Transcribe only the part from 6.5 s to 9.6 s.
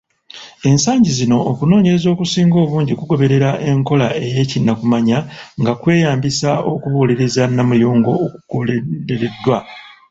okubuuliriza namuyungo okugereddwa.